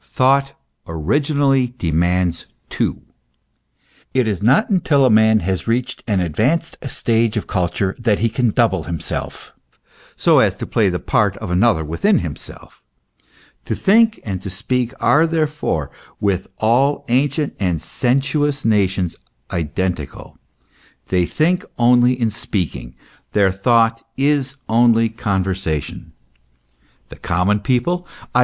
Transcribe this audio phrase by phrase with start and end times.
[0.03, 0.53] Thought
[0.87, 3.03] originally demands two.
[4.15, 8.49] It is not until man has reached an advanced stage of culture that he can
[8.49, 9.53] double himself,
[10.15, 12.81] so as to play the part of another within himself.
[13.65, 19.15] To think and to speak are therefore with all ancient and sensuous nations,
[19.51, 20.35] identical;
[21.09, 22.95] they think only in speaking;
[23.33, 26.13] their thought is only conversation.
[27.09, 28.39] The common people, i.